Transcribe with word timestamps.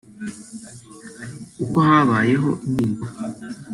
uko 1.63 1.77
habayeho 1.89 2.49
impinduka 2.67 3.07